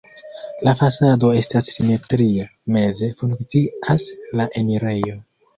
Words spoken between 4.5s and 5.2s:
enirejo.